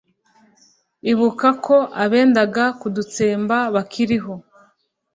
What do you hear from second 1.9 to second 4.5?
abendaga kudutsemba bakiriho